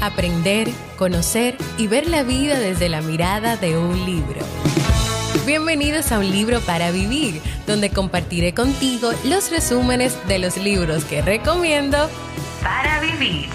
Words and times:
Aprender, 0.00 0.68
conocer 0.96 1.58
y 1.76 1.86
ver 1.86 2.08
la 2.08 2.22
vida 2.22 2.58
desde 2.58 2.88
la 2.88 3.02
mirada 3.02 3.56
de 3.56 3.76
un 3.76 4.06
libro. 4.06 4.40
Bienvenidos 5.44 6.10
a 6.10 6.18
un 6.18 6.30
libro 6.30 6.60
para 6.62 6.90
vivir, 6.90 7.42
donde 7.66 7.90
compartiré 7.90 8.54
contigo 8.54 9.10
los 9.24 9.50
resúmenes 9.50 10.16
de 10.26 10.38
los 10.38 10.56
libros 10.56 11.04
que 11.04 11.20
recomiendo 11.20 11.98
para 12.62 13.00
vivir. 13.00 13.50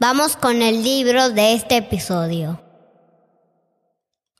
Vamos 0.00 0.36
con 0.36 0.62
el 0.62 0.82
libro 0.82 1.28
de 1.28 1.52
este 1.52 1.76
episodio. 1.76 2.65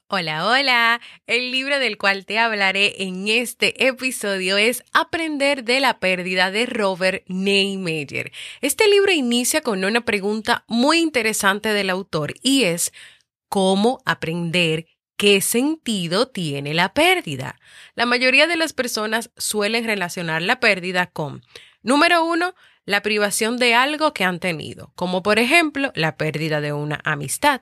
Hola, 0.09 0.46
hola. 0.46 1.00
El 1.27 1.50
libro 1.50 1.80
del 1.80 1.98
cual 1.98 2.27
te 2.27 2.38
hablaré 2.38 3.02
en 3.02 3.27
este 3.27 3.88
episodio 3.88 4.56
es 4.56 4.84
Aprender 4.92 5.64
de 5.64 5.80
la 5.80 5.98
pérdida 5.98 6.52
de 6.52 6.64
Robert 6.64 7.24
Neymeyer. 7.27 8.30
Este 8.61 8.88
libro 8.88 9.11
inicia 9.11 9.62
con 9.62 9.84
una 9.84 10.05
pregunta 10.05 10.64
muy 10.69 10.98
interesante 10.98 11.70
del 11.70 11.91
autor 11.91 12.34
y 12.41 12.62
es 12.62 12.92
¿cómo 13.48 14.00
aprender 14.05 14.87
qué 15.16 15.41
sentido 15.41 16.28
tiene 16.28 16.73
la 16.73 16.95
pérdida? 16.95 17.59
La 17.97 18.06
mayoría 18.06 18.47
de 18.47 18.55
las 18.55 18.73
personas 18.73 19.33
suelen 19.36 19.86
relacionar 19.86 20.41
la 20.41 20.61
pérdida 20.61 21.06
con, 21.09 21.42
número 21.83 22.25
uno, 22.25 22.55
la 22.87 23.03
privación 23.03 23.59
de 23.59 23.75
algo 23.75 24.15
que 24.15 24.25
han 24.25 24.39
tenido, 24.39 24.93
como 24.95 25.23
por 25.23 25.39
ejemplo 25.39 25.93
la 25.95 26.17
pérdida 26.17 26.61
de 26.61 26.73
una 26.73 27.01
amistad. 27.05 27.61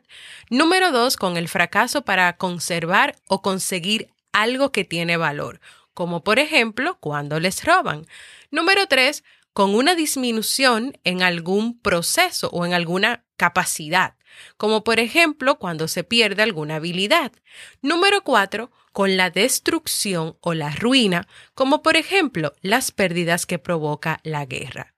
Número 0.51 0.93
dos, 0.93 1.17
con 1.17 1.37
el 1.37 1.49
fracaso 1.49 2.05
para 2.05 2.37
conservar 2.37 3.17
o 3.27 3.43
conseguir 3.43 4.11
algo 4.33 4.71
que 4.71 4.85
tiene 4.85 5.17
valor, 5.17 5.61
como 5.95 6.23
por 6.23 6.39
ejemplo 6.39 6.99
cuando 7.01 7.41
les 7.41 7.65
roban. 7.65 8.07
Número 8.51 8.87
tres, 8.87 9.25
con 9.55 9.75
una 9.75 9.95
disminución 9.95 10.99
en 11.05 11.23
algún 11.23 11.79
proceso 11.81 12.51
o 12.51 12.67
en 12.67 12.75
alguna 12.75 13.25
capacidad, 13.37 14.17
como 14.57 14.85
por 14.85 15.01
ejemplo 15.01 15.59
cuando 15.59 15.89
se 15.89 16.05
pierde 16.05 16.43
alguna 16.43 16.77
habilidad. 16.77 17.33
Número 17.81 18.23
cuatro, 18.25 18.73
con 18.93 19.17
la 19.17 19.31
destrucción 19.31 20.37
o 20.41 20.55
la 20.55 20.71
ruina, 20.71 21.27
como 21.55 21.83
por 21.83 21.97
ejemplo 21.97 22.53
las 22.61 22.93
pérdidas 22.93 23.47
que 23.47 23.59
provoca 23.59 24.21
la 24.23 24.45
guerra. 24.45 24.94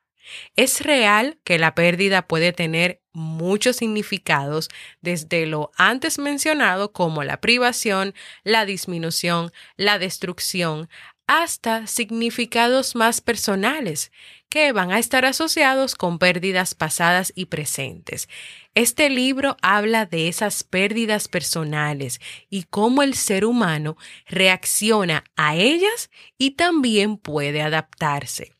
Es 0.57 0.81
real 0.81 1.39
que 1.45 1.59
la 1.59 1.75
pérdida 1.75 2.27
puede 2.27 2.53
tener 2.53 3.03
muchos 3.13 3.77
significados, 3.77 4.69
desde 5.01 5.47
lo 5.47 5.71
antes 5.77 6.19
mencionado 6.19 6.93
como 6.93 7.25
la 7.25 7.41
privación, 7.41 8.15
la 8.45 8.67
disminución, 8.67 9.53
la 9.77 9.99
destrucción, 9.99 10.89
hasta 11.27 11.87
significados 11.87 12.95
más 12.95 13.21
personales 13.21 14.13
que 14.49 14.73
van 14.73 14.93
a 14.93 14.99
estar 14.99 15.25
asociados 15.25 15.97
con 15.97 16.19
pérdidas 16.19 16.75
pasadas 16.75 17.33
y 17.35 17.47
presentes. 17.47 18.29
Este 18.75 19.11
libro 19.11 19.57
habla 19.61 20.07
de 20.07 20.29
esas 20.29 20.63
pérdidas 20.63 21.27
personales 21.27 22.21
y 22.49 22.65
cómo 22.65 23.03
el 23.03 23.15
ser 23.15 23.45
humano 23.45 23.97
reacciona 24.27 25.25
a 25.35 25.57
ellas 25.57 26.11
y 26.39 26.53
también 26.53 27.17
puede 27.17 27.61
adaptarse. 27.61 28.56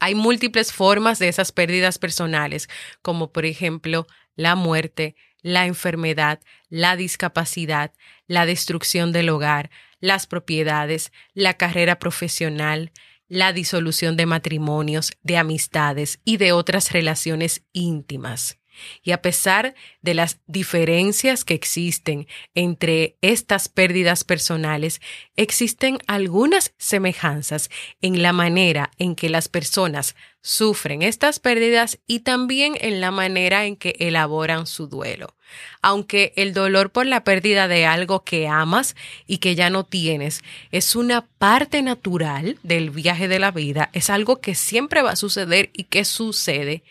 Hay 0.00 0.14
múltiples 0.14 0.72
formas 0.72 1.18
de 1.18 1.28
esas 1.28 1.52
pérdidas 1.52 1.98
personales, 1.98 2.68
como 3.02 3.32
por 3.32 3.46
ejemplo 3.46 4.06
la 4.36 4.54
muerte, 4.54 5.16
la 5.42 5.66
enfermedad, 5.66 6.40
la 6.68 6.96
discapacidad, 6.96 7.92
la 8.26 8.46
destrucción 8.46 9.12
del 9.12 9.28
hogar, 9.28 9.70
las 10.00 10.26
propiedades, 10.26 11.12
la 11.34 11.54
carrera 11.54 11.98
profesional, 11.98 12.92
la 13.28 13.52
disolución 13.52 14.16
de 14.16 14.26
matrimonios, 14.26 15.12
de 15.22 15.36
amistades 15.36 16.20
y 16.24 16.36
de 16.36 16.52
otras 16.52 16.92
relaciones 16.92 17.62
íntimas. 17.72 18.58
Y 19.02 19.12
a 19.12 19.22
pesar 19.22 19.74
de 20.02 20.14
las 20.14 20.40
diferencias 20.46 21.44
que 21.44 21.54
existen 21.54 22.26
entre 22.54 23.16
estas 23.20 23.68
pérdidas 23.68 24.24
personales, 24.24 25.00
existen 25.36 25.98
algunas 26.06 26.74
semejanzas 26.78 27.70
en 28.00 28.22
la 28.22 28.32
manera 28.32 28.90
en 28.98 29.14
que 29.14 29.28
las 29.28 29.48
personas 29.48 30.14
sufren 30.44 31.00
estas 31.00 31.40
pérdidas 31.40 31.98
y 32.06 32.20
también 32.20 32.74
en 32.78 33.00
la 33.00 33.10
manera 33.10 33.64
en 33.64 33.76
que 33.76 33.96
elaboran 33.98 34.66
su 34.66 34.88
duelo. 34.88 35.34
Aunque 35.80 36.34
el 36.36 36.52
dolor 36.52 36.92
por 36.92 37.06
la 37.06 37.24
pérdida 37.24 37.66
de 37.66 37.86
algo 37.86 38.24
que 38.24 38.46
amas 38.46 38.94
y 39.26 39.38
que 39.38 39.54
ya 39.54 39.70
no 39.70 39.84
tienes 39.84 40.42
es 40.70 40.96
una 40.96 41.26
parte 41.38 41.80
natural 41.80 42.58
del 42.62 42.90
viaje 42.90 43.26
de 43.26 43.38
la 43.38 43.52
vida, 43.52 43.88
es 43.94 44.10
algo 44.10 44.42
que 44.42 44.54
siempre 44.54 45.00
va 45.00 45.12
a 45.12 45.16
suceder 45.16 45.70
y 45.72 45.84
que 45.84 46.04
sucede 46.04 46.82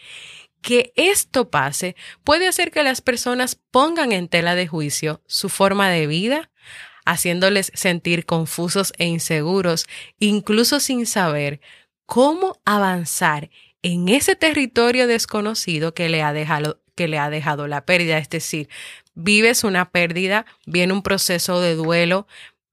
que 0.63 0.93
esto 0.95 1.51
pase 1.51 1.95
puede 2.23 2.47
hacer 2.47 2.71
que 2.71 2.81
las 2.81 3.01
personas 3.01 3.59
pongan 3.69 4.11
en 4.11 4.27
tela 4.27 4.55
de 4.55 4.65
juicio 4.65 5.21
su 5.27 5.49
forma 5.49 5.89
de 5.89 6.07
vida, 6.07 6.49
haciéndoles 7.05 7.71
sentir 7.75 8.25
confusos 8.25 8.93
e 8.97 9.05
inseguros, 9.05 9.85
incluso 10.19 10.79
sin 10.79 11.05
saber 11.05 11.59
cómo 12.07 12.61
avanzar 12.65 13.51
en 13.83 14.07
ese 14.07 14.35
territorio 14.35 15.05
desconocido 15.05 15.93
que 15.93 16.07
le 16.09 16.23
ha 16.23 16.31
dejado, 16.31 16.81
que 16.95 17.09
le 17.09 17.19
ha 17.19 17.29
dejado 17.29 17.67
la 17.67 17.85
pérdida. 17.85 18.17
Es 18.17 18.29
decir, 18.29 18.69
vives 19.13 19.65
una 19.65 19.91
pérdida, 19.91 20.45
viene 20.65 20.93
un 20.93 21.03
proceso 21.03 21.59
de 21.59 21.75
duelo, 21.75 22.25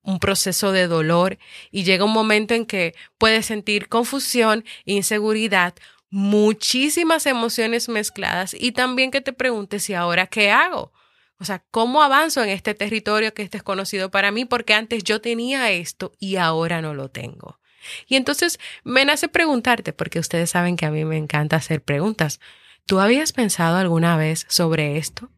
un 0.03 0.21
proceso 0.21 0.71
de 0.71 0.87
dolor 0.87 1.39
y 1.73 1.83
llega 1.83 2.05
un 2.05 2.13
momento 2.13 2.55
en 2.55 2.67
que 2.67 2.95
puedes 3.19 3.47
sentir 3.47 3.89
confusión, 3.89 4.65
inseguridad, 4.85 5.75
muchísimas 6.11 7.27
emociones 7.27 7.89
mezcladas 7.89 8.55
y 8.59 8.73
también 8.73 9.11
que 9.11 9.21
te 9.21 9.33
preguntes 9.33 9.85
si 9.85 9.95
ahora 9.95 10.27
qué 10.27 10.51
hago. 10.51 10.93
O 11.39 11.45
sea, 11.45 11.65
¿cómo 11.71 12.03
avanzo 12.03 12.43
en 12.43 12.51
este 12.51 12.75
territorio 12.75 13.33
que 13.33 13.43
es 13.43 13.51
desconocido 13.51 14.11
para 14.11 14.31
mí? 14.31 14.45
Porque 14.45 14.75
antes 14.75 15.05
yo 15.05 15.21
tenía 15.21 15.71
esto 15.71 16.13
y 16.19 16.37
ahora 16.37 16.83
no 16.83 16.93
lo 16.93 17.09
tengo. 17.09 17.59
Y 18.07 18.17
entonces 18.17 18.59
me 18.85 19.07
nace 19.07 19.29
preguntarte, 19.29 19.95
porque 19.95 20.19
ustedes 20.19 20.51
saben 20.51 20.77
que 20.77 20.85
a 20.85 20.91
mí 20.91 21.05
me 21.07 21.17
encanta 21.17 21.57
hacer 21.57 21.83
preguntas. 21.83 22.41
¿Tú 22.85 23.01
habías 23.01 23.33
pensado 23.33 23.79
alguna 23.79 24.19
vez 24.19 24.45
sobre 24.49 24.99
esto? 24.99 25.31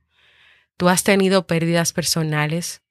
¿Tú 0.77 0.89
has 0.89 1.05
tenido 1.05 1.47
pérdidas 1.47 1.93
personales? 1.93 2.83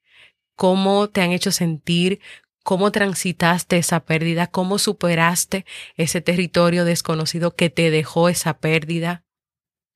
¿Cómo 0.55 1.09
te 1.09 1.21
han 1.21 1.31
hecho 1.31 1.51
sentir? 1.51 2.21
Cómo 2.63 2.91
transitaste 2.91 3.77
esa 3.77 4.05
pérdida, 4.05 4.47
cómo 4.47 4.79
superaste 4.79 5.65
ese 5.95 6.21
territorio 6.21 6.85
desconocido 6.85 7.55
que 7.55 7.69
te 7.69 7.91
dejó 7.91 8.29
esa 8.29 8.59
pérdida. 8.59 9.23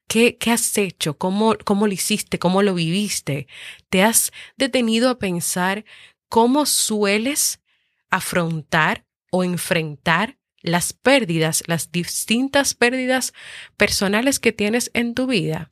¿Qué, 0.08 0.38
qué 0.38 0.52
has 0.52 0.78
hecho? 0.78 1.18
¿Cómo, 1.18 1.56
¿Cómo 1.64 1.88
lo 1.88 1.94
hiciste? 1.94 2.40
¿Cómo 2.40 2.62
lo 2.62 2.74
viviste? 2.74 3.48
¿Te 3.90 4.04
has 4.04 4.32
detenido 4.58 5.10
a 5.10 5.20
pensar 5.20 5.86
cómo 6.30 6.66
sueles 6.66 7.62
afrontar 8.10 9.06
o 9.32 9.44
enfrentar 9.44 10.38
las 10.62 10.94
pérdidas, 10.94 11.64
las 11.68 11.92
distintas 11.92 12.74
pérdidas 12.74 13.34
personales 13.78 14.40
que 14.40 14.52
tienes 14.52 14.92
en 14.94 15.16
tu 15.16 15.28
vida? 15.28 15.72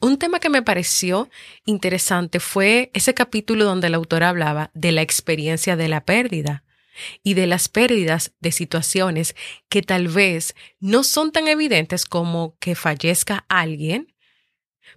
Un 0.00 0.18
tema 0.18 0.38
que 0.38 0.48
me 0.48 0.62
pareció 0.62 1.28
interesante 1.64 2.38
fue 2.38 2.90
ese 2.94 3.14
capítulo 3.14 3.64
donde 3.64 3.88
el 3.88 3.94
autor 3.94 4.22
hablaba 4.22 4.70
de 4.74 4.92
la 4.92 5.02
experiencia 5.02 5.74
de 5.76 5.88
la 5.88 6.04
pérdida 6.04 6.62
y 7.24 7.34
de 7.34 7.46
las 7.48 7.68
pérdidas 7.68 8.32
de 8.40 8.52
situaciones 8.52 9.34
que 9.68 9.82
tal 9.82 10.08
vez 10.08 10.54
no 10.78 11.02
son 11.02 11.32
tan 11.32 11.48
evidentes 11.48 12.04
como 12.04 12.56
que 12.60 12.76
fallezca 12.76 13.44
alguien, 13.48 14.14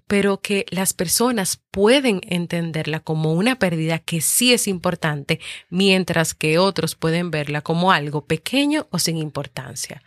pero 0.05 0.39
que 0.39 0.65
las 0.69 0.93
personas 0.93 1.61
pueden 1.71 2.21
entenderla 2.27 2.99
como 2.99 3.33
una 3.33 3.57
pérdida 3.57 3.97
que 3.99 4.21
sí 4.21 4.53
es 4.53 4.67
importante, 4.67 5.39
mientras 5.69 6.33
que 6.35 6.59
otros 6.59 6.95
pueden 6.95 7.31
verla 7.31 7.61
como 7.61 7.91
algo 7.91 8.25
pequeño 8.25 8.87
o 8.91 8.99
sin 8.99 9.17
importancia. 9.17 10.03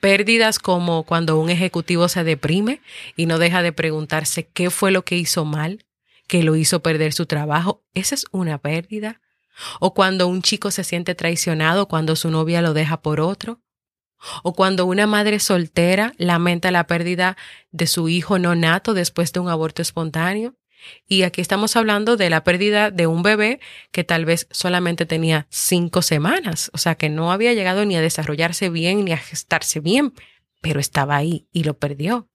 Pérdidas 0.00 0.58
como 0.58 1.04
cuando 1.04 1.38
un 1.38 1.50
ejecutivo 1.50 2.08
se 2.08 2.24
deprime 2.24 2.80
y 3.16 3.26
no 3.26 3.38
deja 3.38 3.62
de 3.62 3.72
preguntarse 3.72 4.46
qué 4.46 4.70
fue 4.70 4.90
lo 4.90 5.04
que 5.04 5.16
hizo 5.16 5.44
mal, 5.44 5.86
que 6.26 6.42
lo 6.42 6.56
hizo 6.56 6.82
perder 6.82 7.12
su 7.12 7.26
trabajo. 7.26 7.82
Esa 7.94 8.14
es 8.14 8.26
una 8.30 8.58
pérdida. 8.58 9.20
O 9.78 9.94
cuando 9.94 10.26
un 10.26 10.42
chico 10.42 10.70
se 10.70 10.84
siente 10.84 11.14
traicionado 11.14 11.86
cuando 11.86 12.16
su 12.16 12.30
novia 12.30 12.62
lo 12.62 12.72
deja 12.72 13.02
por 13.02 13.20
otro. 13.20 13.60
O 14.42 14.54
cuando 14.54 14.86
una 14.86 15.06
madre 15.06 15.40
soltera 15.40 16.12
lamenta 16.18 16.70
la 16.70 16.86
pérdida 16.86 17.36
de 17.70 17.86
su 17.86 18.08
hijo 18.08 18.38
no 18.38 18.54
nato 18.54 18.94
después 18.94 19.32
de 19.32 19.40
un 19.40 19.48
aborto 19.48 19.82
espontáneo. 19.82 20.54
Y 21.06 21.22
aquí 21.22 21.40
estamos 21.40 21.76
hablando 21.76 22.16
de 22.16 22.30
la 22.30 22.44
pérdida 22.44 22.90
de 22.90 23.06
un 23.06 23.22
bebé 23.22 23.60
que 23.92 24.04
tal 24.04 24.24
vez 24.24 24.46
solamente 24.50 25.06
tenía 25.06 25.46
cinco 25.50 26.02
semanas, 26.02 26.70
o 26.72 26.78
sea 26.78 26.94
que 26.94 27.08
no 27.08 27.32
había 27.32 27.52
llegado 27.52 27.84
ni 27.84 27.96
a 27.96 28.00
desarrollarse 28.00 28.70
bien 28.70 29.04
ni 29.04 29.12
a 29.12 29.18
gestarse 29.18 29.80
bien, 29.80 30.12
pero 30.60 30.80
estaba 30.80 31.16
ahí 31.16 31.46
y 31.52 31.64
lo 31.64 31.78
perdió. 31.78 32.28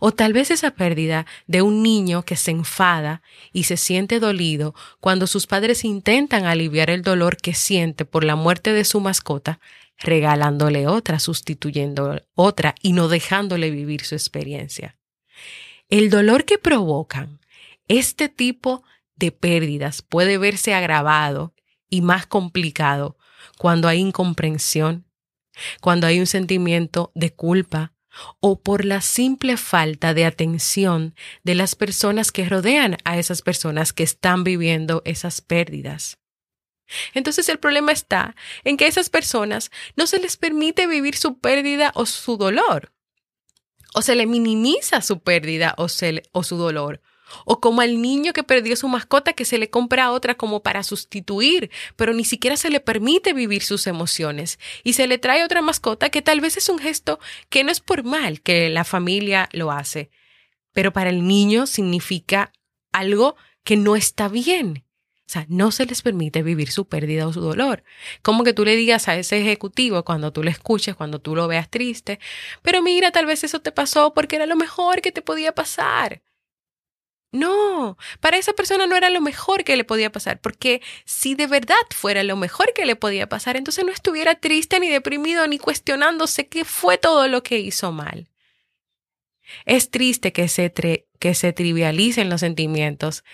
O 0.00 0.12
tal 0.12 0.32
vez 0.32 0.50
esa 0.50 0.72
pérdida 0.72 1.26
de 1.46 1.62
un 1.62 1.82
niño 1.82 2.24
que 2.24 2.36
se 2.36 2.50
enfada 2.50 3.22
y 3.52 3.64
se 3.64 3.76
siente 3.76 4.18
dolido 4.18 4.74
cuando 5.00 5.26
sus 5.26 5.46
padres 5.46 5.84
intentan 5.84 6.46
aliviar 6.46 6.90
el 6.90 7.02
dolor 7.02 7.36
que 7.36 7.54
siente 7.54 8.04
por 8.04 8.24
la 8.24 8.36
muerte 8.36 8.72
de 8.72 8.84
su 8.84 9.00
mascota, 9.00 9.60
regalándole 9.98 10.86
otra, 10.86 11.18
sustituyendo 11.18 12.22
otra 12.34 12.74
y 12.82 12.92
no 12.92 13.08
dejándole 13.08 13.70
vivir 13.70 14.04
su 14.04 14.14
experiencia. 14.14 14.96
El 15.88 16.10
dolor 16.10 16.44
que 16.44 16.58
provocan 16.58 17.40
este 17.88 18.28
tipo 18.28 18.84
de 19.16 19.32
pérdidas 19.32 20.02
puede 20.02 20.38
verse 20.38 20.74
agravado 20.74 21.54
y 21.90 22.02
más 22.02 22.26
complicado 22.26 23.16
cuando 23.58 23.88
hay 23.88 23.98
incomprensión, 23.98 25.06
cuando 25.80 26.06
hay 26.06 26.20
un 26.20 26.26
sentimiento 26.26 27.10
de 27.14 27.34
culpa 27.34 27.92
o 28.40 28.62
por 28.62 28.84
la 28.84 29.00
simple 29.00 29.56
falta 29.56 30.14
de 30.14 30.24
atención 30.24 31.14
de 31.44 31.54
las 31.54 31.74
personas 31.74 32.32
que 32.32 32.48
rodean 32.48 32.96
a 33.04 33.18
esas 33.18 33.42
personas 33.42 33.92
que 33.92 34.02
están 34.02 34.44
viviendo 34.44 35.02
esas 35.04 35.40
pérdidas. 35.40 36.18
Entonces 37.14 37.48
el 37.48 37.58
problema 37.58 37.92
está 37.92 38.34
en 38.64 38.76
que 38.76 38.86
a 38.86 38.88
esas 38.88 39.10
personas 39.10 39.70
no 39.96 40.06
se 40.06 40.18
les 40.18 40.36
permite 40.36 40.86
vivir 40.86 41.16
su 41.16 41.38
pérdida 41.38 41.92
o 41.94 42.06
su 42.06 42.36
dolor, 42.36 42.92
o 43.94 44.02
se 44.02 44.14
le 44.14 44.26
minimiza 44.26 45.02
su 45.02 45.20
pérdida 45.20 45.74
o, 45.76 45.86
o 46.32 46.42
su 46.42 46.56
dolor, 46.56 47.02
o 47.44 47.60
como 47.60 47.80
al 47.80 48.00
niño 48.00 48.32
que 48.32 48.42
perdió 48.42 48.76
su 48.76 48.88
mascota 48.88 49.32
que 49.32 49.44
se 49.44 49.58
le 49.58 49.70
compra 49.70 50.10
otra 50.12 50.36
como 50.36 50.62
para 50.62 50.82
sustituir, 50.82 51.70
pero 51.96 52.12
ni 52.12 52.24
siquiera 52.24 52.56
se 52.56 52.70
le 52.70 52.80
permite 52.80 53.32
vivir 53.32 53.62
sus 53.62 53.86
emociones 53.86 54.58
y 54.84 54.94
se 54.94 55.06
le 55.06 55.18
trae 55.18 55.44
otra 55.44 55.62
mascota 55.62 56.10
que 56.10 56.22
tal 56.22 56.40
vez 56.40 56.56
es 56.56 56.68
un 56.68 56.78
gesto 56.78 57.18
que 57.48 57.64
no 57.64 57.70
es 57.70 57.80
por 57.80 58.04
mal 58.04 58.40
que 58.40 58.68
la 58.70 58.84
familia 58.84 59.48
lo 59.52 59.70
hace, 59.70 60.10
pero 60.72 60.92
para 60.92 61.10
el 61.10 61.26
niño 61.26 61.66
significa 61.66 62.52
algo 62.92 63.36
que 63.64 63.76
no 63.76 63.96
está 63.96 64.28
bien. 64.28 64.84
O 65.28 65.30
sea, 65.30 65.44
no 65.50 65.72
se 65.72 65.84
les 65.84 66.00
permite 66.00 66.42
vivir 66.42 66.70
su 66.70 66.88
pérdida 66.88 67.26
o 67.28 67.34
su 67.34 67.42
dolor. 67.42 67.84
Como 68.22 68.44
que 68.44 68.54
tú 68.54 68.64
le 68.64 68.76
digas 68.76 69.08
a 69.08 69.16
ese 69.16 69.38
ejecutivo 69.38 70.02
cuando 70.02 70.32
tú 70.32 70.42
le 70.42 70.50
escuches, 70.50 70.96
cuando 70.96 71.18
tú 71.18 71.36
lo 71.36 71.46
veas 71.46 71.68
triste, 71.68 72.18
pero 72.62 72.80
mira, 72.80 73.10
tal 73.10 73.26
vez 73.26 73.44
eso 73.44 73.60
te 73.60 73.70
pasó 73.70 74.14
porque 74.14 74.36
era 74.36 74.46
lo 74.46 74.56
mejor 74.56 75.02
que 75.02 75.12
te 75.12 75.20
podía 75.20 75.54
pasar. 75.54 76.22
No, 77.30 77.98
para 78.20 78.38
esa 78.38 78.54
persona 78.54 78.86
no 78.86 78.96
era 78.96 79.10
lo 79.10 79.20
mejor 79.20 79.62
que 79.62 79.76
le 79.76 79.84
podía 79.84 80.10
pasar, 80.10 80.40
porque 80.40 80.80
si 81.04 81.34
de 81.34 81.46
verdad 81.46 81.76
fuera 81.90 82.22
lo 82.22 82.36
mejor 82.36 82.72
que 82.74 82.86
le 82.86 82.96
podía 82.96 83.28
pasar, 83.28 83.56
entonces 83.56 83.84
no 83.84 83.92
estuviera 83.92 84.36
triste 84.36 84.80
ni 84.80 84.88
deprimido 84.88 85.46
ni 85.46 85.58
cuestionándose 85.58 86.48
qué 86.48 86.64
fue 86.64 86.96
todo 86.96 87.28
lo 87.28 87.42
que 87.42 87.58
hizo 87.58 87.92
mal. 87.92 88.30
Es 89.66 89.90
triste 89.90 90.32
que 90.32 90.48
se, 90.48 90.72
que 91.18 91.34
se 91.34 91.52
trivialicen 91.52 92.30
los 92.30 92.40
sentimientos 92.40 93.24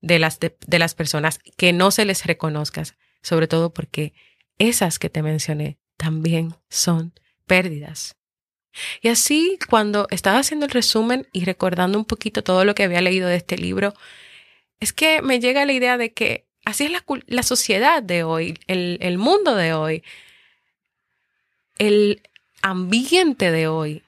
de 0.00 0.18
las, 0.18 0.40
de, 0.40 0.56
de 0.66 0.78
las 0.78 0.94
personas, 0.94 1.38
que 1.56 1.74
no 1.74 1.90
se 1.90 2.06
les 2.06 2.24
reconozcas, 2.24 2.96
sobre 3.22 3.48
todo 3.48 3.72
porque 3.72 4.14
esas 4.58 4.98
que 4.98 5.10
te 5.10 5.22
mencioné 5.22 5.78
también 5.98 6.54
son 6.70 7.12
pérdidas. 7.46 8.16
Y 9.00 9.08
así, 9.08 9.58
cuando 9.68 10.06
estaba 10.10 10.38
haciendo 10.38 10.66
el 10.66 10.72
resumen 10.72 11.28
y 11.32 11.44
recordando 11.44 11.98
un 11.98 12.04
poquito 12.04 12.42
todo 12.42 12.64
lo 12.64 12.74
que 12.74 12.84
había 12.84 13.00
leído 13.00 13.28
de 13.28 13.36
este 13.36 13.58
libro, 13.58 13.94
es 14.80 14.92
que 14.92 15.22
me 15.22 15.40
llega 15.40 15.66
la 15.66 15.72
idea 15.72 15.96
de 15.98 16.12
que 16.12 16.46
así 16.64 16.84
es 16.84 16.92
la, 17.26 17.42
sociedad 17.42 18.02
de 18.02 18.24
hoy, 18.24 18.58
el, 18.66 18.98
el 19.00 19.18
mundo 19.18 19.54
de 19.54 19.74
hoy, 19.74 20.02
el 21.78 22.22
ambiente 22.62 23.50
de 23.50 23.68
hoy, 23.68 24.02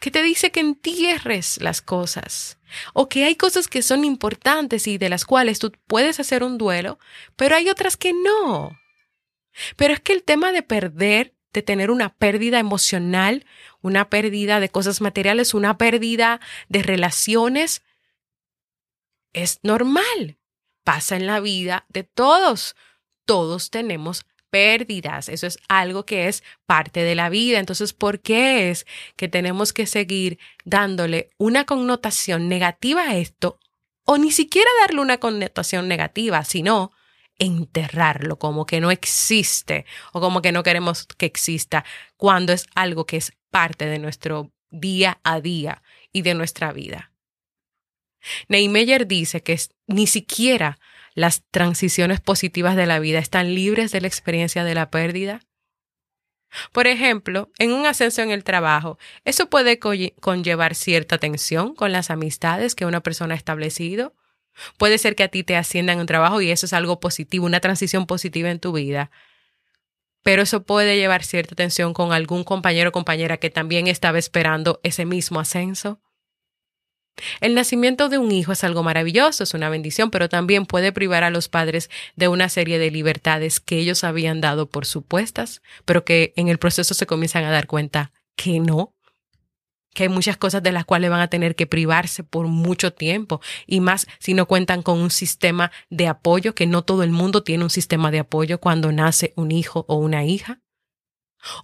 que 0.00 0.10
te 0.10 0.22
dice 0.22 0.50
que 0.50 0.60
entierres 0.60 1.60
las 1.60 1.82
cosas 1.82 2.58
o 2.92 3.08
que 3.08 3.24
hay 3.24 3.36
cosas 3.36 3.68
que 3.68 3.82
son 3.82 4.04
importantes 4.04 4.86
y 4.86 4.98
de 4.98 5.08
las 5.08 5.24
cuales 5.24 5.58
tú 5.58 5.72
puedes 5.86 6.20
hacer 6.20 6.42
un 6.42 6.58
duelo, 6.58 6.98
pero 7.36 7.56
hay 7.56 7.68
otras 7.68 7.96
que 7.96 8.12
no. 8.12 8.78
Pero 9.76 9.94
es 9.94 10.00
que 10.00 10.12
el 10.12 10.22
tema 10.22 10.52
de 10.52 10.62
perder 10.62 11.34
de 11.52 11.62
tener 11.62 11.90
una 11.90 12.14
pérdida 12.14 12.58
emocional, 12.58 13.46
una 13.80 14.10
pérdida 14.10 14.60
de 14.60 14.68
cosas 14.68 15.00
materiales, 15.00 15.54
una 15.54 15.78
pérdida 15.78 16.40
de 16.68 16.82
relaciones, 16.82 17.82
es 19.32 19.60
normal. 19.62 20.38
Pasa 20.84 21.16
en 21.16 21.26
la 21.26 21.40
vida 21.40 21.86
de 21.88 22.04
todos. 22.04 22.76
Todos 23.24 23.70
tenemos 23.70 24.24
pérdidas. 24.50 25.28
Eso 25.28 25.46
es 25.46 25.58
algo 25.68 26.04
que 26.04 26.28
es 26.28 26.42
parte 26.66 27.02
de 27.02 27.14
la 27.14 27.28
vida. 27.28 27.58
Entonces, 27.58 27.92
¿por 27.92 28.20
qué 28.20 28.70
es 28.70 28.86
que 29.16 29.28
tenemos 29.28 29.72
que 29.72 29.86
seguir 29.86 30.38
dándole 30.64 31.30
una 31.38 31.64
connotación 31.64 32.48
negativa 32.48 33.02
a 33.02 33.16
esto? 33.16 33.58
O 34.04 34.16
ni 34.16 34.30
siquiera 34.30 34.70
darle 34.80 35.00
una 35.00 35.18
connotación 35.18 35.88
negativa, 35.88 36.44
sino 36.44 36.92
enterrarlo 37.38 38.38
como 38.38 38.66
que 38.66 38.80
no 38.80 38.90
existe 38.90 39.86
o 40.12 40.20
como 40.20 40.42
que 40.42 40.52
no 40.52 40.62
queremos 40.62 41.06
que 41.06 41.26
exista 41.26 41.84
cuando 42.16 42.52
es 42.52 42.66
algo 42.74 43.06
que 43.06 43.16
es 43.16 43.32
parte 43.50 43.86
de 43.86 43.98
nuestro 43.98 44.52
día 44.70 45.20
a 45.24 45.40
día 45.40 45.82
y 46.12 46.22
de 46.22 46.34
nuestra 46.34 46.72
vida. 46.72 47.12
Neymeyer 48.48 49.06
dice 49.06 49.42
que 49.42 49.58
ni 49.86 50.06
siquiera 50.06 50.78
las 51.14 51.44
transiciones 51.50 52.20
positivas 52.20 52.76
de 52.76 52.86
la 52.86 52.98
vida 52.98 53.18
están 53.18 53.54
libres 53.54 53.92
de 53.92 54.00
la 54.00 54.08
experiencia 54.08 54.64
de 54.64 54.74
la 54.74 54.90
pérdida. 54.90 55.40
Por 56.72 56.86
ejemplo, 56.86 57.50
en 57.58 57.72
un 57.72 57.86
ascenso 57.86 58.22
en 58.22 58.30
el 58.30 58.44
trabajo, 58.44 58.98
eso 59.24 59.50
puede 59.50 59.78
conllevar 59.78 60.74
cierta 60.74 61.18
tensión 61.18 61.74
con 61.74 61.92
las 61.92 62.10
amistades 62.10 62.74
que 62.74 62.86
una 62.86 63.02
persona 63.02 63.34
ha 63.34 63.36
establecido 63.36 64.14
Puede 64.76 64.98
ser 64.98 65.14
que 65.14 65.24
a 65.24 65.28
ti 65.28 65.44
te 65.44 65.56
asciendan 65.56 65.94
en 65.94 66.00
un 66.00 66.06
trabajo 66.06 66.40
y 66.40 66.50
eso 66.50 66.66
es 66.66 66.72
algo 66.72 67.00
positivo, 67.00 67.46
una 67.46 67.60
transición 67.60 68.06
positiva 68.06 68.50
en 68.50 68.60
tu 68.60 68.72
vida. 68.72 69.10
Pero 70.22 70.42
eso 70.42 70.64
puede 70.64 70.96
llevar 70.96 71.24
cierta 71.24 71.54
tensión 71.54 71.94
con 71.94 72.12
algún 72.12 72.44
compañero 72.44 72.90
o 72.90 72.92
compañera 72.92 73.38
que 73.38 73.50
también 73.50 73.86
estaba 73.86 74.18
esperando 74.18 74.80
ese 74.82 75.04
mismo 75.04 75.40
ascenso. 75.40 76.00
El 77.40 77.54
nacimiento 77.54 78.08
de 78.08 78.18
un 78.18 78.30
hijo 78.30 78.52
es 78.52 78.64
algo 78.64 78.82
maravilloso, 78.82 79.44
es 79.44 79.54
una 79.54 79.68
bendición, 79.68 80.10
pero 80.10 80.28
también 80.28 80.66
puede 80.66 80.92
privar 80.92 81.24
a 81.24 81.30
los 81.30 81.48
padres 81.48 81.90
de 82.16 82.28
una 82.28 82.48
serie 82.48 82.78
de 82.78 82.90
libertades 82.90 83.60
que 83.60 83.78
ellos 83.78 84.04
habían 84.04 84.40
dado 84.40 84.68
por 84.68 84.86
supuestas, 84.86 85.62
pero 85.84 86.04
que 86.04 86.32
en 86.36 86.48
el 86.48 86.58
proceso 86.58 86.94
se 86.94 87.06
comienzan 87.06 87.44
a 87.44 87.50
dar 87.50 87.66
cuenta 87.66 88.12
que 88.36 88.60
no, 88.60 88.94
que 89.98 90.04
hay 90.04 90.08
muchas 90.08 90.36
cosas 90.36 90.62
de 90.62 90.70
las 90.70 90.84
cuales 90.84 91.10
van 91.10 91.18
a 91.18 91.26
tener 91.26 91.56
que 91.56 91.66
privarse 91.66 92.22
por 92.22 92.46
mucho 92.46 92.92
tiempo 92.92 93.40
y 93.66 93.80
más 93.80 94.06
si 94.20 94.32
no 94.32 94.46
cuentan 94.46 94.84
con 94.84 95.00
un 95.00 95.10
sistema 95.10 95.72
de 95.90 96.06
apoyo, 96.06 96.54
que 96.54 96.68
no 96.68 96.82
todo 96.82 97.02
el 97.02 97.10
mundo 97.10 97.42
tiene 97.42 97.64
un 97.64 97.70
sistema 97.70 98.12
de 98.12 98.20
apoyo 98.20 98.60
cuando 98.60 98.92
nace 98.92 99.32
un 99.34 99.50
hijo 99.50 99.86
o 99.88 99.96
una 99.96 100.24
hija. 100.24 100.60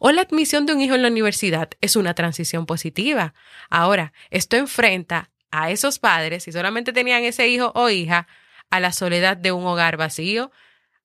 O 0.00 0.10
la 0.10 0.22
admisión 0.22 0.66
de 0.66 0.72
un 0.72 0.80
hijo 0.80 0.96
en 0.96 1.02
la 1.02 1.10
universidad 1.10 1.70
es 1.80 1.94
una 1.94 2.14
transición 2.14 2.66
positiva. 2.66 3.34
Ahora, 3.70 4.12
esto 4.30 4.56
enfrenta 4.56 5.30
a 5.52 5.70
esos 5.70 6.00
padres, 6.00 6.42
si 6.42 6.50
solamente 6.50 6.92
tenían 6.92 7.22
ese 7.22 7.46
hijo 7.46 7.70
o 7.76 7.88
hija, 7.88 8.26
a 8.68 8.80
la 8.80 8.90
soledad 8.90 9.36
de 9.36 9.52
un 9.52 9.64
hogar 9.64 9.96
vacío, 9.96 10.50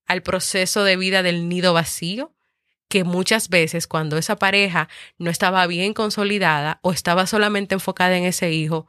al 0.08 0.24
proceso 0.24 0.84
de 0.84 0.98
vida 0.98 1.22
del 1.22 1.48
nido 1.48 1.74
vacío, 1.74 2.34
que 2.90 3.04
muchas 3.04 3.50
veces 3.50 3.88
cuando 3.88 4.18
esa 4.18 4.36
pareja 4.36 4.90
no 5.18 5.30
estaba 5.30 5.66
bien 5.68 5.94
consolidada 5.94 6.80
o 6.82 6.92
estaba 6.92 7.28
solamente 7.28 7.76
enfocada 7.76 8.18
en 8.18 8.26
ese 8.26 8.52
hijo, 8.52 8.88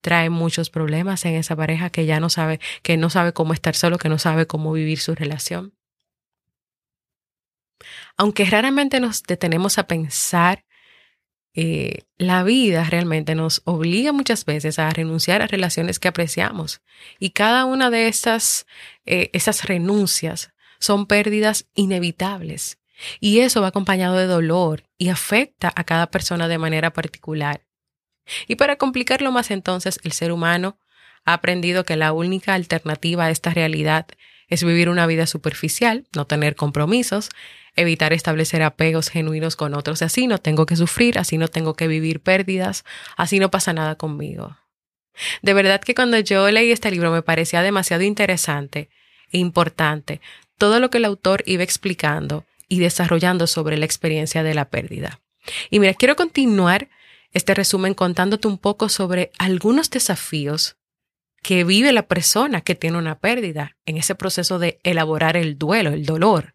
trae 0.00 0.30
muchos 0.30 0.70
problemas 0.70 1.24
en 1.26 1.34
esa 1.34 1.54
pareja 1.54 1.90
que 1.90 2.06
ya 2.06 2.18
no 2.18 2.30
sabe, 2.30 2.60
que 2.82 2.96
no 2.96 3.10
sabe 3.10 3.32
cómo 3.32 3.52
estar 3.52 3.76
solo, 3.76 3.98
que 3.98 4.08
no 4.08 4.18
sabe 4.18 4.46
cómo 4.46 4.72
vivir 4.72 4.98
su 4.98 5.14
relación. 5.14 5.74
Aunque 8.16 8.46
raramente 8.46 9.00
nos 9.00 9.22
detenemos 9.22 9.78
a 9.78 9.86
pensar, 9.86 10.64
eh, 11.52 12.04
la 12.16 12.42
vida 12.42 12.84
realmente 12.84 13.34
nos 13.34 13.60
obliga 13.64 14.12
muchas 14.12 14.46
veces 14.46 14.78
a 14.78 14.88
renunciar 14.90 15.42
a 15.42 15.46
relaciones 15.46 15.98
que 15.98 16.08
apreciamos. 16.08 16.80
Y 17.18 17.30
cada 17.30 17.66
una 17.66 17.90
de 17.90 18.08
esas, 18.08 18.66
eh, 19.04 19.30
esas 19.34 19.64
renuncias 19.64 20.54
son 20.78 21.06
pérdidas 21.06 21.66
inevitables 21.74 22.78
y 23.20 23.40
eso 23.40 23.60
va 23.60 23.68
acompañado 23.68 24.16
de 24.16 24.26
dolor 24.26 24.84
y 24.98 25.08
afecta 25.08 25.72
a 25.74 25.84
cada 25.84 26.10
persona 26.10 26.48
de 26.48 26.58
manera 26.58 26.92
particular. 26.92 27.62
Y 28.48 28.56
para 28.56 28.76
complicarlo 28.76 29.32
más 29.32 29.50
entonces, 29.50 30.00
el 30.02 30.12
ser 30.12 30.32
humano 30.32 30.78
ha 31.24 31.34
aprendido 31.34 31.84
que 31.84 31.96
la 31.96 32.12
única 32.12 32.54
alternativa 32.54 33.26
a 33.26 33.30
esta 33.30 33.50
realidad 33.50 34.06
es 34.48 34.62
vivir 34.62 34.88
una 34.88 35.06
vida 35.06 35.26
superficial, 35.26 36.06
no 36.14 36.26
tener 36.26 36.54
compromisos, 36.54 37.30
evitar 37.74 38.12
establecer 38.12 38.62
apegos 38.62 39.08
genuinos 39.08 39.56
con 39.56 39.74
otros. 39.74 40.02
Así 40.02 40.26
no 40.26 40.38
tengo 40.38 40.66
que 40.66 40.76
sufrir, 40.76 41.18
así 41.18 41.36
no 41.36 41.48
tengo 41.48 41.74
que 41.74 41.88
vivir 41.88 42.20
pérdidas, 42.20 42.84
así 43.16 43.38
no 43.38 43.50
pasa 43.50 43.72
nada 43.72 43.96
conmigo. 43.96 44.56
De 45.42 45.54
verdad 45.54 45.80
que 45.80 45.94
cuando 45.94 46.18
yo 46.18 46.50
leí 46.50 46.70
este 46.70 46.90
libro 46.90 47.10
me 47.10 47.22
parecía 47.22 47.62
demasiado 47.62 48.02
interesante 48.02 48.88
e 49.32 49.38
importante 49.38 50.20
todo 50.58 50.78
lo 50.78 50.90
que 50.90 50.98
el 50.98 51.04
autor 51.04 51.42
iba 51.46 51.62
explicando 51.62 52.44
y 52.68 52.80
desarrollando 52.80 53.46
sobre 53.46 53.76
la 53.76 53.84
experiencia 53.84 54.42
de 54.42 54.54
la 54.54 54.68
pérdida. 54.68 55.20
Y 55.70 55.80
mira, 55.80 55.94
quiero 55.94 56.16
continuar 56.16 56.88
este 57.32 57.54
resumen 57.54 57.94
contándote 57.94 58.48
un 58.48 58.58
poco 58.58 58.88
sobre 58.88 59.30
algunos 59.38 59.90
desafíos 59.90 60.76
que 61.42 61.64
vive 61.64 61.92
la 61.92 62.08
persona 62.08 62.60
que 62.60 62.74
tiene 62.74 62.98
una 62.98 63.18
pérdida 63.18 63.76
en 63.86 63.96
ese 63.96 64.14
proceso 64.14 64.58
de 64.58 64.80
elaborar 64.82 65.36
el 65.36 65.58
duelo, 65.58 65.90
el 65.90 66.04
dolor. 66.04 66.54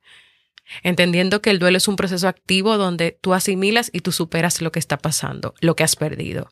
entendiendo 0.83 1.41
que 1.41 1.49
el 1.49 1.59
duelo 1.59 1.77
es 1.77 1.89
un 1.89 1.97
proceso 1.97 2.29
activo 2.29 2.77
donde 2.77 3.17
tú 3.19 3.33
asimilas 3.33 3.89
y 3.93 3.99
tú 3.99 4.13
superas 4.13 4.61
lo 4.61 4.71
que 4.71 4.79
está 4.79 4.97
pasando, 4.97 5.53
lo 5.59 5.75
que 5.75 5.83
has 5.83 5.97
perdido. 5.97 6.49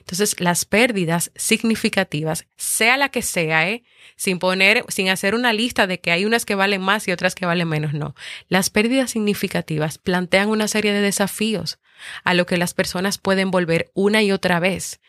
Entonces, 0.00 0.40
las 0.40 0.64
pérdidas 0.64 1.32
significativas, 1.34 2.46
sea 2.56 2.96
la 2.96 3.08
que 3.08 3.22
sea, 3.22 3.68
¿eh? 3.68 3.82
sin 4.16 4.38
poner, 4.38 4.84
sin 4.88 5.08
hacer 5.08 5.34
una 5.34 5.52
lista 5.52 5.86
de 5.86 6.00
que 6.00 6.10
hay 6.10 6.24
unas 6.24 6.44
que 6.44 6.54
valen 6.54 6.82
más 6.82 7.08
y 7.08 7.12
otras 7.12 7.34
que 7.34 7.46
valen 7.46 7.68
menos, 7.68 7.94
no. 7.94 8.14
Las 8.48 8.70
pérdidas 8.70 9.10
significativas 9.10 9.98
plantean 9.98 10.48
una 10.48 10.68
serie 10.68 10.92
de 10.92 11.00
desafíos 11.00 11.78
a 12.24 12.34
lo 12.34 12.46
que 12.46 12.56
las 12.56 12.74
personas 12.74 13.18
pueden 13.18 13.50
volver 13.50 13.90
una 13.94 14.22
y 14.22 14.32
otra 14.32 14.60
vez 14.60 15.00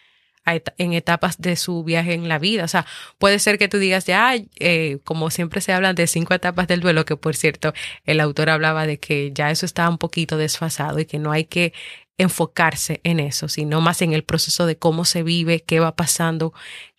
en 0.46 0.94
etapas 0.94 1.40
de 1.40 1.56
su 1.56 1.84
viaje 1.84 2.14
en 2.14 2.28
la 2.28 2.40
vida. 2.40 2.64
O 2.64 2.68
sea, 2.68 2.86
puede 3.18 3.40
ser 3.40 3.58
que 3.58 3.68
tú 3.68 3.78
digas, 3.78 4.06
ya, 4.06 4.34
eh, 4.60 5.00
como 5.04 5.30
siempre 5.30 5.62
se 5.62 5.74
hablan 5.74 5.96
de 5.96 6.08
cinco 6.08 6.34
etapas 6.34 6.68
del 6.68 6.82
duelo, 6.82 7.06
que 7.06 7.16
por 7.16 7.36
cierto, 7.36 7.74
el 8.06 8.20
autor 8.20 8.50
hablaba 8.50 8.88
de 8.88 9.00
que 9.00 9.32
ya 9.34 9.52
eso 9.52 9.66
está 9.66 9.88
un 9.88 9.98
poquito 9.98 10.38
desfasado 10.38 11.00
y 11.00 11.06
que 11.06 11.20
no 11.20 11.32
hay 11.32 11.46
que 11.46 11.74
enfocarse 12.22 13.02
en 13.04 13.20
eso, 13.20 13.48
sino 13.48 13.82
más 13.82 14.02
en 14.02 14.14
el 14.14 14.24
proceso 14.24 14.66
de 14.66 14.78
cómo 14.78 15.06
se 15.06 15.24
vive, 15.24 15.62
qué 15.62 15.80
va 15.80 15.96
pasando, 15.96 16.54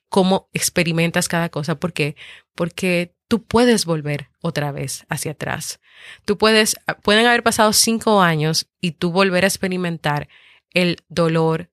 cómo 0.08 0.48
experimentas 0.52 1.28
cada 1.28 1.48
cosa, 1.48 1.76
porque 1.76 2.16
porque 2.54 3.14
tú 3.28 3.42
puedes 3.44 3.86
volver 3.86 4.28
otra 4.42 4.72
vez 4.72 5.06
hacia 5.08 5.32
atrás. 5.32 5.80
Tú 6.24 6.38
puedes 6.38 6.76
pueden 7.02 7.26
haber 7.26 7.42
pasado 7.42 7.72
cinco 7.72 8.20
años 8.20 8.68
y 8.80 8.92
tú 8.92 9.10
volver 9.12 9.44
a 9.44 9.48
experimentar 9.48 10.28
el 10.70 10.98
dolor, 11.08 11.70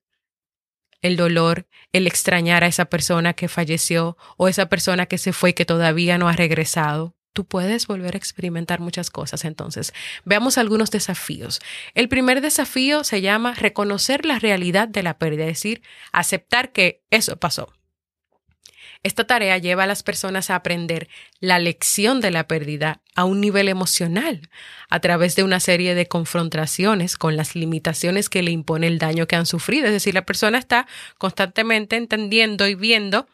el 1.02 1.16
dolor, 1.16 1.66
el 1.92 2.06
extrañar 2.06 2.64
a 2.64 2.66
esa 2.66 2.86
persona 2.86 3.34
que 3.34 3.48
falleció 3.48 4.16
o 4.36 4.48
esa 4.48 4.66
persona 4.66 5.06
que 5.06 5.18
se 5.18 5.32
fue 5.32 5.50
y 5.50 5.54
que 5.54 5.64
todavía 5.64 6.18
no 6.18 6.28
ha 6.28 6.32
regresado 6.32 7.14
tú 7.32 7.44
puedes 7.44 7.86
volver 7.86 8.14
a 8.14 8.18
experimentar 8.18 8.80
muchas 8.80 9.10
cosas. 9.10 9.44
Entonces, 9.44 9.92
veamos 10.24 10.58
algunos 10.58 10.90
desafíos. 10.90 11.60
El 11.94 12.08
primer 12.08 12.40
desafío 12.40 13.04
se 13.04 13.20
llama 13.20 13.54
reconocer 13.54 14.26
la 14.26 14.38
realidad 14.38 14.88
de 14.88 15.02
la 15.02 15.18
pérdida, 15.18 15.44
es 15.44 15.50
decir, 15.50 15.82
aceptar 16.12 16.72
que 16.72 17.02
eso 17.10 17.36
pasó. 17.38 17.72
Esta 19.02 19.26
tarea 19.26 19.56
lleva 19.56 19.84
a 19.84 19.86
las 19.86 20.02
personas 20.02 20.50
a 20.50 20.56
aprender 20.56 21.08
la 21.38 21.58
lección 21.58 22.20
de 22.20 22.30
la 22.30 22.46
pérdida 22.46 23.00
a 23.14 23.24
un 23.24 23.40
nivel 23.40 23.68
emocional, 23.68 24.50
a 24.90 25.00
través 25.00 25.36
de 25.36 25.42
una 25.42 25.58
serie 25.58 25.94
de 25.94 26.06
confrontaciones 26.06 27.16
con 27.16 27.34
las 27.34 27.54
limitaciones 27.54 28.28
que 28.28 28.42
le 28.42 28.50
impone 28.50 28.88
el 28.88 28.98
daño 28.98 29.26
que 29.26 29.36
han 29.36 29.46
sufrido. 29.46 29.86
Es 29.86 29.92
decir, 29.92 30.12
la 30.12 30.26
persona 30.26 30.58
está 30.58 30.86
constantemente 31.16 31.96
entendiendo 31.96 32.68
y 32.68 32.74
viendo 32.74 33.26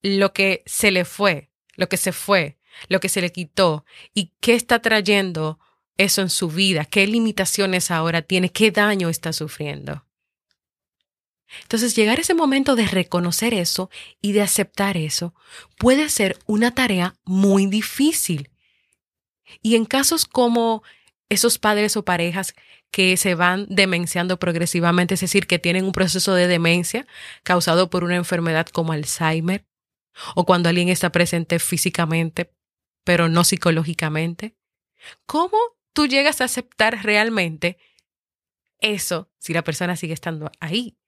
lo 0.00 0.32
que 0.32 0.62
se 0.64 0.90
le 0.90 1.04
fue, 1.04 1.50
lo 1.76 1.90
que 1.90 1.98
se 1.98 2.12
fue, 2.12 2.57
lo 2.88 3.00
que 3.00 3.08
se 3.08 3.20
le 3.20 3.32
quitó 3.32 3.84
y 4.14 4.32
qué 4.40 4.54
está 4.54 4.80
trayendo 4.80 5.58
eso 5.96 6.22
en 6.22 6.30
su 6.30 6.48
vida, 6.48 6.84
qué 6.84 7.06
limitaciones 7.06 7.90
ahora 7.90 8.22
tiene, 8.22 8.50
qué 8.50 8.70
daño 8.70 9.08
está 9.08 9.32
sufriendo. 9.32 10.04
Entonces, 11.62 11.96
llegar 11.96 12.18
a 12.18 12.20
ese 12.20 12.34
momento 12.34 12.76
de 12.76 12.86
reconocer 12.86 13.54
eso 13.54 13.90
y 14.20 14.32
de 14.32 14.42
aceptar 14.42 14.96
eso 14.96 15.34
puede 15.78 16.08
ser 16.08 16.38
una 16.46 16.74
tarea 16.74 17.16
muy 17.24 17.66
difícil. 17.66 18.50
Y 19.62 19.76
en 19.76 19.86
casos 19.86 20.26
como 20.26 20.82
esos 21.30 21.58
padres 21.58 21.96
o 21.96 22.04
parejas 22.04 22.54
que 22.90 23.16
se 23.16 23.34
van 23.34 23.66
demenciando 23.68 24.38
progresivamente, 24.38 25.14
es 25.14 25.20
decir, 25.20 25.46
que 25.46 25.58
tienen 25.58 25.84
un 25.84 25.92
proceso 25.92 26.34
de 26.34 26.46
demencia 26.46 27.06
causado 27.42 27.90
por 27.90 28.04
una 28.04 28.16
enfermedad 28.16 28.66
como 28.66 28.92
Alzheimer, 28.92 29.64
o 30.34 30.44
cuando 30.44 30.68
alguien 30.68 30.88
está 30.88 31.12
presente 31.12 31.58
físicamente, 31.58 32.50
pero 33.08 33.30
no 33.30 33.42
psicológicamente? 33.42 34.54
¿Cómo 35.24 35.56
tú 35.94 36.06
llegas 36.06 36.42
a 36.42 36.44
aceptar 36.44 37.02
realmente 37.04 37.78
eso 38.80 39.30
si 39.38 39.54
la 39.54 39.64
persona 39.64 39.96
sigue 39.96 40.12
estando 40.12 40.52
ahí? 40.60 40.98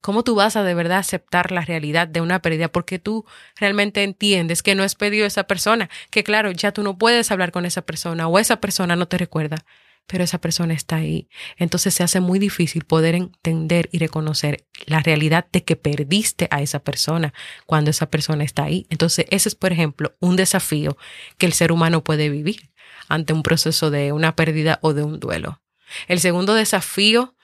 ¿Cómo 0.00 0.24
tú 0.24 0.36
vas 0.36 0.56
a 0.56 0.62
de 0.62 0.72
verdad 0.72 0.96
aceptar 0.96 1.52
la 1.52 1.60
realidad 1.60 2.08
de 2.08 2.22
una 2.22 2.40
pérdida? 2.40 2.68
Porque 2.68 2.98
tú 2.98 3.26
realmente 3.56 4.04
entiendes 4.04 4.62
que 4.62 4.74
no 4.74 4.84
es 4.84 4.94
pedido 4.94 5.26
esa 5.26 5.44
persona, 5.44 5.90
que 6.08 6.24
claro, 6.24 6.50
ya 6.50 6.72
tú 6.72 6.82
no 6.82 6.96
puedes 6.96 7.30
hablar 7.30 7.52
con 7.52 7.66
esa 7.66 7.82
persona 7.82 8.26
o 8.26 8.38
esa 8.38 8.58
persona 8.62 8.96
no 8.96 9.06
te 9.06 9.18
recuerda, 9.18 9.66
pero 10.06 10.24
esa 10.24 10.38
persona 10.38 10.74
está 10.74 10.96
ahí. 10.96 11.28
Entonces 11.56 11.94
se 11.94 12.02
hace 12.02 12.20
muy 12.20 12.38
difícil 12.38 12.84
poder 12.84 13.14
entender 13.14 13.88
y 13.92 13.98
reconocer 13.98 14.66
la 14.86 15.00
realidad 15.00 15.46
de 15.52 15.64
que 15.64 15.76
perdiste 15.76 16.48
a 16.50 16.60
esa 16.60 16.80
persona 16.80 17.32
cuando 17.66 17.90
esa 17.90 18.10
persona 18.10 18.44
está 18.44 18.64
ahí. 18.64 18.86
Entonces 18.90 19.26
ese 19.30 19.48
es, 19.48 19.54
por 19.54 19.72
ejemplo, 19.72 20.14
un 20.20 20.36
desafío 20.36 20.96
que 21.38 21.46
el 21.46 21.52
ser 21.52 21.72
humano 21.72 22.04
puede 22.04 22.28
vivir 22.28 22.70
ante 23.08 23.32
un 23.32 23.42
proceso 23.42 23.90
de 23.90 24.12
una 24.12 24.36
pérdida 24.36 24.78
o 24.82 24.92
de 24.92 25.02
un 25.02 25.20
duelo. 25.20 25.62
El 26.08 26.20
segundo 26.20 26.54
desafío, 26.54 27.34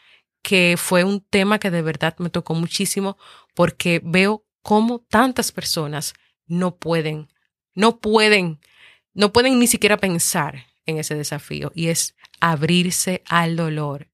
que 0.42 0.76
fue 0.78 1.04
un 1.04 1.20
tema 1.20 1.58
que 1.58 1.70
de 1.70 1.82
verdad 1.82 2.14
me 2.18 2.30
tocó 2.30 2.54
muchísimo 2.54 3.18
porque 3.54 4.00
veo 4.02 4.44
cómo 4.62 5.00
tantas 5.08 5.52
personas 5.52 6.14
no 6.46 6.76
pueden, 6.76 7.28
no 7.74 8.00
pueden, 8.00 8.60
no 9.12 9.32
pueden 9.32 9.58
ni 9.58 9.66
siquiera 9.66 9.98
pensar 9.98 10.66
en 10.86 10.98
ese 10.98 11.14
desafío 11.14 11.72
y 11.74 11.88
es 11.88 12.14
abrirse 12.40 13.22
al 13.26 13.56
dolor. 13.56 14.08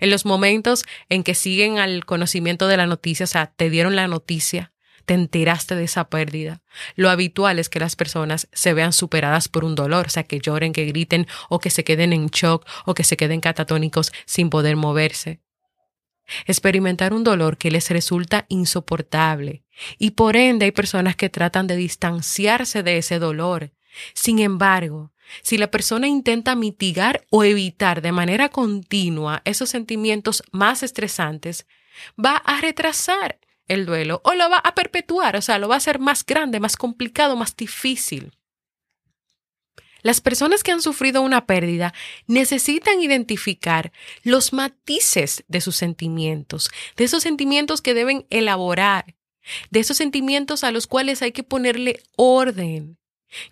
En 0.00 0.10
los 0.10 0.24
momentos 0.24 0.84
en 1.08 1.22
que 1.22 1.34
siguen 1.34 1.78
al 1.78 2.04
conocimiento 2.04 2.66
de 2.66 2.76
la 2.76 2.86
noticia, 2.86 3.24
o 3.24 3.28
sea, 3.28 3.46
te 3.46 3.70
dieron 3.70 3.94
la 3.94 4.08
noticia, 4.08 4.72
te 5.04 5.14
enteraste 5.14 5.74
de 5.76 5.84
esa 5.84 6.08
pérdida. 6.08 6.62
Lo 6.96 7.10
habitual 7.10 7.58
es 7.58 7.68
que 7.68 7.80
las 7.80 7.96
personas 7.96 8.48
se 8.52 8.74
vean 8.74 8.92
superadas 8.92 9.48
por 9.48 9.64
un 9.64 9.74
dolor, 9.74 10.06
o 10.06 10.10
sea, 10.10 10.24
que 10.24 10.40
lloren, 10.40 10.72
que 10.72 10.84
griten 10.84 11.26
o 11.48 11.60
que 11.60 11.70
se 11.70 11.84
queden 11.84 12.12
en 12.12 12.26
shock 12.26 12.66
o 12.84 12.94
que 12.94 13.04
se 13.04 13.16
queden 13.16 13.40
catatónicos 13.40 14.12
sin 14.26 14.50
poder 14.50 14.76
moverse. 14.76 15.40
Experimentar 16.46 17.12
un 17.12 17.22
dolor 17.22 17.56
que 17.56 17.70
les 17.70 17.88
resulta 17.90 18.46
insoportable 18.48 19.62
y 19.96 20.12
por 20.12 20.36
ende 20.36 20.64
hay 20.64 20.72
personas 20.72 21.14
que 21.14 21.28
tratan 21.28 21.68
de 21.68 21.76
distanciarse 21.76 22.82
de 22.82 22.98
ese 22.98 23.20
dolor. 23.20 23.72
Sin 24.12 24.40
embargo, 24.40 25.12
si 25.42 25.58
la 25.58 25.70
persona 25.70 26.08
intenta 26.08 26.54
mitigar 26.54 27.26
o 27.30 27.44
evitar 27.44 28.02
de 28.02 28.12
manera 28.12 28.48
continua 28.48 29.42
esos 29.44 29.70
sentimientos 29.70 30.42
más 30.52 30.82
estresantes, 30.82 31.66
va 32.22 32.36
a 32.36 32.60
retrasar 32.60 33.38
el 33.68 33.86
duelo 33.86 34.20
o 34.24 34.34
lo 34.34 34.48
va 34.48 34.58
a 34.58 34.74
perpetuar, 34.74 35.36
o 35.36 35.42
sea, 35.42 35.58
lo 35.58 35.68
va 35.68 35.74
a 35.74 35.78
hacer 35.78 35.98
más 35.98 36.24
grande, 36.24 36.60
más 36.60 36.76
complicado, 36.76 37.36
más 37.36 37.56
difícil. 37.56 38.32
Las 40.02 40.20
personas 40.20 40.62
que 40.62 40.70
han 40.70 40.82
sufrido 40.82 41.20
una 41.20 41.46
pérdida 41.46 41.92
necesitan 42.28 43.00
identificar 43.00 43.90
los 44.22 44.52
matices 44.52 45.42
de 45.48 45.60
sus 45.60 45.74
sentimientos, 45.74 46.70
de 46.96 47.04
esos 47.04 47.24
sentimientos 47.24 47.82
que 47.82 47.92
deben 47.92 48.24
elaborar, 48.30 49.16
de 49.70 49.80
esos 49.80 49.96
sentimientos 49.96 50.62
a 50.62 50.70
los 50.70 50.86
cuales 50.86 51.22
hay 51.22 51.32
que 51.32 51.42
ponerle 51.42 52.02
orden, 52.16 52.98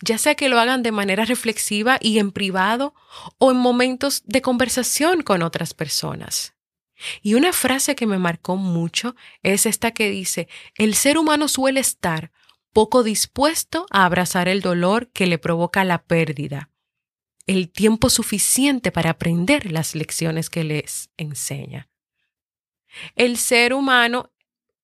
ya 0.01 0.19
sea 0.19 0.35
que 0.35 0.49
lo 0.49 0.59
hagan 0.59 0.83
de 0.83 0.93
manera 0.93 1.25
reflexiva 1.25 1.99
y 2.01 2.19
en 2.19 2.33
privado 2.33 2.95
o 3.39 3.51
en 3.51 3.57
momentos 3.57 4.23
de 4.27 4.43
conversación 4.43 5.23
con 5.23 5.43
otras 5.43 5.75
personas. 5.75 6.55
Y 7.23 7.35
una 7.35 7.53
frase 7.53 7.95
que 7.95 8.07
me 8.07 8.19
marcó 8.19 8.57
mucho 8.57 9.17
es 9.43 9.67
esta 9.67 9.91
que 9.91 10.11
dice, 10.11 10.49
el 10.77 10.95
ser 10.95 11.19
humano 11.19 11.49
suele 11.49 11.81
estar 11.81 12.31
poco 12.73 13.03
dispuesto 13.03 13.87
a 13.91 14.05
abrazar 14.05 14.49
el 14.49 14.61
dolor 14.61 15.11
que 15.11 15.27
le 15.27 15.39
provoca 15.39 15.85
la 15.85 16.03
pérdida, 16.05 16.71
el 17.47 17.71
tiempo 17.71 18.11
suficiente 18.11 18.91
para 18.91 19.11
aprender 19.11 19.71
las 19.71 19.95
lecciones 19.95 20.51
que 20.51 20.65
les 20.65 21.11
enseña. 21.17 21.89
El 23.17 23.37
ser 23.39 23.75
humano 23.75 24.33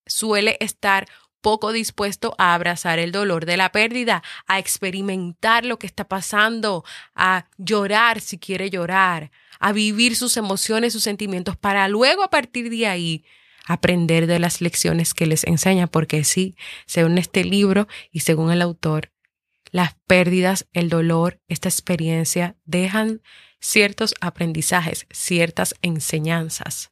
suele 0.06 0.56
estar 0.60 1.08
poco 1.40 1.72
dispuesto 1.72 2.34
a 2.38 2.54
abrazar 2.54 2.98
el 2.98 3.12
dolor 3.12 3.46
de 3.46 3.56
la 3.56 3.72
pérdida, 3.72 4.22
a 4.46 4.58
experimentar 4.58 5.64
lo 5.64 5.78
que 5.78 5.86
está 5.86 6.08
pasando, 6.08 6.84
a 7.14 7.46
llorar 7.58 8.20
si 8.20 8.38
quiere 8.38 8.70
llorar, 8.70 9.30
a 9.58 9.72
vivir 9.72 10.16
sus 10.16 10.36
emociones, 10.36 10.92
sus 10.92 11.02
sentimientos, 11.02 11.56
para 11.56 11.88
luego 11.88 12.22
a 12.22 12.30
partir 12.30 12.70
de 12.70 12.86
ahí 12.86 13.24
aprender 13.66 14.26
de 14.26 14.38
las 14.38 14.60
lecciones 14.60 15.14
que 15.14 15.26
les 15.26 15.44
enseña, 15.44 15.86
porque 15.86 16.24
sí, 16.24 16.56
según 16.86 17.18
este 17.18 17.44
libro 17.44 17.86
y 18.10 18.20
según 18.20 18.50
el 18.50 18.62
autor, 18.62 19.12
las 19.70 19.94
pérdidas, 20.06 20.66
el 20.72 20.88
dolor, 20.88 21.40
esta 21.46 21.68
experiencia 21.68 22.56
dejan 22.64 23.22
ciertos 23.60 24.14
aprendizajes, 24.20 25.06
ciertas 25.10 25.74
enseñanzas. 25.82 26.90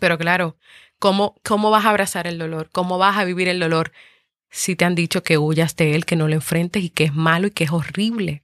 Pero 0.00 0.18
claro, 0.18 0.56
¿Cómo, 0.98 1.36
¿Cómo 1.44 1.70
vas 1.70 1.84
a 1.84 1.90
abrazar 1.90 2.26
el 2.26 2.38
dolor? 2.38 2.68
¿Cómo 2.72 2.98
vas 2.98 3.16
a 3.16 3.24
vivir 3.24 3.48
el 3.48 3.60
dolor 3.60 3.92
si 4.50 4.76
te 4.76 4.84
han 4.84 4.94
dicho 4.94 5.22
que 5.22 5.38
huyas 5.38 5.76
de 5.76 5.94
él, 5.94 6.04
que 6.04 6.16
no 6.16 6.28
lo 6.28 6.34
enfrentes 6.34 6.82
y 6.82 6.90
que 6.90 7.04
es 7.04 7.14
malo 7.14 7.48
y 7.48 7.50
que 7.50 7.64
es 7.64 7.72
horrible? 7.72 8.42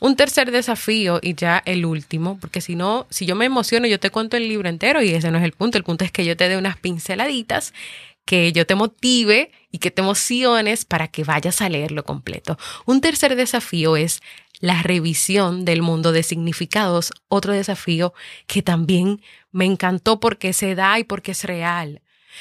Un 0.00 0.16
tercer 0.16 0.50
desafío 0.50 1.18
y 1.22 1.34
ya 1.34 1.62
el 1.64 1.86
último, 1.86 2.38
porque 2.40 2.60
si 2.60 2.74
no, 2.74 3.06
si 3.10 3.26
yo 3.26 3.36
me 3.36 3.46
emociono, 3.46 3.86
yo 3.86 3.98
te 3.98 4.10
cuento 4.10 4.36
el 4.36 4.48
libro 4.48 4.68
entero 4.68 5.02
y 5.02 5.10
ese 5.10 5.30
no 5.30 5.38
es 5.38 5.44
el 5.44 5.52
punto. 5.52 5.78
El 5.78 5.84
punto 5.84 6.04
es 6.04 6.12
que 6.12 6.24
yo 6.24 6.36
te 6.36 6.48
dé 6.48 6.56
unas 6.56 6.76
pinceladitas, 6.76 7.72
que 8.24 8.52
yo 8.52 8.66
te 8.66 8.74
motive 8.74 9.50
y 9.70 9.78
que 9.78 9.90
te 9.90 10.02
emociones 10.02 10.84
para 10.84 11.08
que 11.08 11.24
vayas 11.24 11.60
a 11.62 11.68
leerlo 11.68 12.04
completo. 12.04 12.58
Un 12.86 13.00
tercer 13.00 13.34
desafío 13.36 13.96
es 13.96 14.20
la 14.62 14.80
revisión 14.80 15.64
del 15.64 15.82
mundo 15.82 16.12
de 16.12 16.22
significados, 16.22 17.12
otro 17.28 17.52
desafío 17.52 18.14
que 18.46 18.62
también 18.62 19.20
me 19.50 19.64
encantó 19.64 20.20
porque 20.20 20.52
se 20.52 20.76
da 20.76 21.00
y 21.00 21.04
porque 21.04 21.32
es 21.32 21.42
real. 21.42 22.00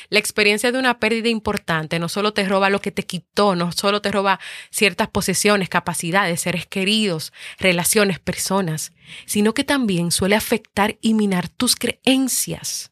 La 0.10 0.20
experiencia 0.20 0.72
de 0.72 0.78
una 0.78 1.00
pérdida 1.00 1.30
importante 1.30 1.98
no 1.98 2.10
solo 2.10 2.32
te 2.32 2.48
roba 2.48 2.70
lo 2.70 2.80
que 2.80 2.92
te 2.92 3.08
quitó, 3.08 3.56
no 3.56 3.72
solo 3.72 4.04
te 4.04 4.12
roba 4.12 4.40
ciertas 4.70 5.10
posesiones, 5.10 5.68
capacidades, 5.68 6.42
seres 6.42 6.68
queridos, 6.68 7.34
relaciones, 7.58 8.20
personas, 8.20 8.94
sino 9.26 9.56
que 9.56 9.64
también 9.64 10.12
suele 10.12 10.36
afectar 10.36 11.00
y 11.02 11.16
minar 11.16 11.50
tus 11.50 11.76
creencias. 11.76 12.91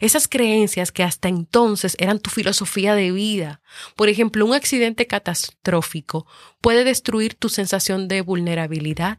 Esas 0.00 0.26
creencias 0.28 0.90
que 0.90 1.02
hasta 1.02 1.28
entonces 1.28 1.96
eran 1.98 2.18
tu 2.18 2.30
filosofía 2.30 2.94
de 2.94 3.12
vida. 3.12 3.60
Por 3.94 4.08
ejemplo, 4.08 4.46
un 4.46 4.54
accidente 4.54 5.06
catastrófico 5.06 6.26
puede 6.60 6.84
destruir 6.84 7.34
tu 7.34 7.48
sensación 7.48 8.08
de 8.08 8.22
vulnerabilidad. 8.22 9.18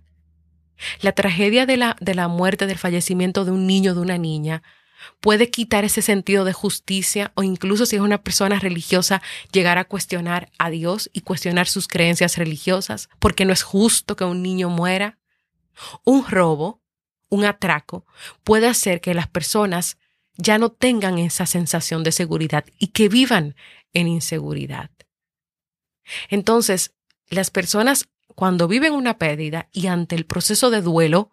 La 1.01 1.11
tragedia 1.11 1.65
de 1.65 1.77
la, 1.77 1.95
de 1.99 2.15
la 2.15 2.27
muerte, 2.27 2.67
del 2.67 2.77
fallecimiento 2.77 3.45
de 3.45 3.51
un 3.51 3.67
niño, 3.67 3.93
de 3.93 4.01
una 4.01 4.17
niña, 4.17 4.63
puede 5.19 5.49
quitar 5.49 5.85
ese 5.85 6.01
sentido 6.01 6.43
de 6.43 6.53
justicia 6.53 7.31
o 7.35 7.43
incluso 7.43 7.85
si 7.85 7.95
es 7.95 8.01
una 8.01 8.21
persona 8.21 8.59
religiosa, 8.59 9.21
llegar 9.51 9.77
a 9.77 9.85
cuestionar 9.85 10.51
a 10.57 10.69
Dios 10.69 11.09
y 11.13 11.21
cuestionar 11.21 11.67
sus 11.67 11.87
creencias 11.87 12.37
religiosas, 12.37 13.09
porque 13.19 13.45
no 13.45 13.53
es 13.53 13.63
justo 13.63 14.15
que 14.15 14.23
un 14.23 14.41
niño 14.41 14.69
muera. 14.69 15.17
Un 16.03 16.25
robo, 16.27 16.81
un 17.29 17.45
atraco, 17.45 18.05
puede 18.43 18.67
hacer 18.67 19.01
que 19.01 19.13
las 19.13 19.27
personas 19.27 19.97
ya 20.38 20.58
no 20.58 20.72
tengan 20.72 21.17
esa 21.17 21.46
sensación 21.46 22.03
de 22.03 22.12
seguridad 22.12 22.65
y 22.77 22.88
que 22.88 23.10
vivan 23.10 23.56
en 23.94 24.08
inseguridad. 24.08 24.91
Entonces, 26.29 26.94
las 27.29 27.51
personas 27.51 28.08
cuando 28.38 28.67
viven 28.67 28.94
una 28.94 29.17
pérdida 29.17 29.67
y 29.72 29.88
ante 29.88 30.15
el 30.15 30.27
proceso 30.27 30.70
de 30.70 30.82
duelo, 30.82 31.32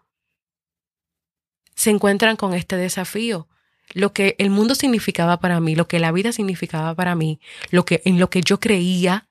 se 1.74 1.90
encuentran 1.90 2.36
con 2.36 2.54
este 2.54 2.76
desafío 2.76 3.46
lo 3.92 4.14
que 4.14 4.36
el 4.38 4.48
mundo 4.48 4.74
significaba 4.74 5.38
para 5.38 5.60
mí, 5.60 5.74
lo 5.74 5.86
que 5.86 5.98
la 5.98 6.12
vida 6.12 6.32
significaba 6.32 6.94
para 6.94 7.14
mí, 7.14 7.40
lo 7.70 7.84
que 7.84 8.00
en 8.06 8.18
lo 8.18 8.30
que 8.30 8.40
yo 8.40 8.58
creía 8.58 9.28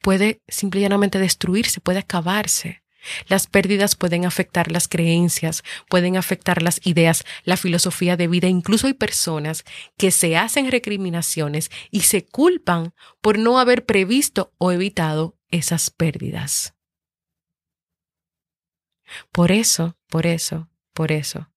puede 0.00 0.42
simplemente 0.48 1.20
destruirse, 1.20 1.80
puede 1.80 2.00
acabarse. 2.00 2.79
Las 3.28 3.46
pérdidas 3.46 3.96
pueden 3.96 4.24
afectar 4.24 4.70
las 4.70 4.88
creencias, 4.88 5.62
pueden 5.88 6.16
afectar 6.16 6.62
las 6.62 6.80
ideas, 6.84 7.24
la 7.44 7.56
filosofía 7.56 8.16
de 8.16 8.28
vida. 8.28 8.48
Incluso 8.48 8.86
hay 8.86 8.94
personas 8.94 9.64
que 9.96 10.10
se 10.10 10.36
hacen 10.36 10.70
recriminaciones 10.70 11.70
y 11.90 12.00
se 12.00 12.24
culpan 12.24 12.94
por 13.20 13.38
no 13.38 13.58
haber 13.58 13.86
previsto 13.86 14.52
o 14.58 14.72
evitado 14.72 15.38
esas 15.50 15.90
pérdidas. 15.90 16.74
Por 19.32 19.50
eso, 19.50 19.96
por 20.08 20.26
eso, 20.26 20.68
por 20.92 21.12
eso, 21.12 21.50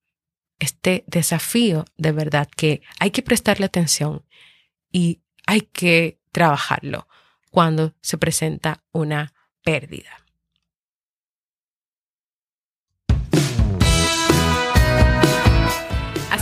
este 0.60 1.04
desafío 1.08 1.86
de 1.98 2.12
verdad 2.12 2.48
que 2.56 2.82
hay 3.00 3.12
que 3.12 3.22
prestarle 3.22 3.66
atención 3.66 4.26
y 4.92 5.22
hay 5.46 5.62
que 5.62 6.20
trabajarlo 6.32 7.08
cuando 7.52 7.94
se 8.02 8.18
presenta 8.18 8.84
una 8.92 9.34
pérdida. 9.64 10.23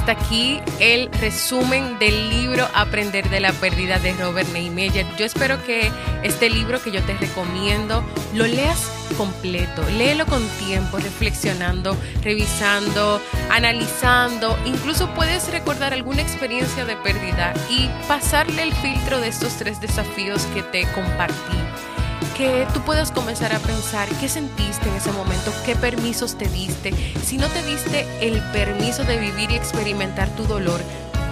Hasta 0.02 0.14
aquí 0.14 0.60
el 0.80 1.12
resumen 1.20 2.00
del 2.00 2.32
libro 2.32 2.68
Aprender 2.74 3.30
de 3.30 3.40
la 3.40 3.52
pérdida 3.52 4.00
de 4.00 4.14
Robert 4.14 4.50
Neymeyer. 4.50 5.06
Yo 5.16 5.26
espero 5.26 5.64
que 5.64 5.92
este 6.24 6.50
libro 6.50 6.82
que 6.82 6.90
yo 6.90 7.04
te 7.04 7.16
recomiendo 7.18 8.04
lo 8.34 8.48
leas 8.48 8.92
completo, 9.16 9.88
léelo 9.92 10.26
con 10.26 10.44
tiempo, 10.66 10.98
reflexionando, 10.98 11.96
revisando, 12.24 13.22
analizando, 13.52 14.58
incluso 14.66 15.08
puedes 15.14 15.52
recordar 15.52 15.94
alguna 15.94 16.24
experiencia 16.24 16.84
de 16.84 16.96
pérdida 16.96 17.54
y 17.70 17.88
pasarle 18.08 18.64
el 18.64 18.74
filtro 18.74 19.22
de 19.22 19.28
estos 19.28 19.56
tres 19.58 19.80
desafíos 19.82 20.48
que 20.56 20.64
te 20.64 20.92
compartí 20.94 21.91
que 22.38 22.68
tú 22.74 22.82
puedas 22.82 23.12
comenzar 23.12 23.54
a 23.54 23.60
pensar 23.60 24.08
qué 24.20 24.30
sentiste 24.30 24.88
en 24.90 24.96
ese 24.96 25.12
momento, 25.12 25.52
qué 25.66 25.76
permisos 25.76 26.38
te 26.38 26.48
diste, 26.48 26.94
si 27.24 27.38
no 27.38 27.48
te 27.48 27.64
diste 27.64 28.06
el 28.22 28.42
permiso 28.52 29.04
de 29.04 29.18
vivir 29.18 29.52
y 29.52 29.56
experimentar 29.56 30.30
tu 30.36 30.44
dolor, 30.44 30.82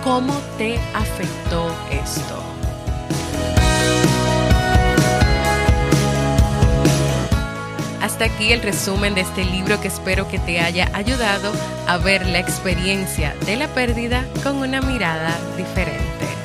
cómo 0.03 0.33
te 0.57 0.79
afectó 0.93 1.73
esto. 1.91 2.43
Hasta 8.01 8.25
aquí 8.25 8.51
el 8.51 8.61
resumen 8.61 9.15
de 9.15 9.21
este 9.21 9.45
libro 9.45 9.79
que 9.79 9.87
espero 9.87 10.27
que 10.27 10.39
te 10.39 10.59
haya 10.59 10.89
ayudado 10.93 11.51
a 11.87 11.97
ver 11.97 12.25
la 12.25 12.39
experiencia 12.39 13.35
de 13.45 13.55
la 13.55 13.67
pérdida 13.67 14.25
con 14.43 14.57
una 14.57 14.81
mirada 14.81 15.37
diferente. 15.55 16.38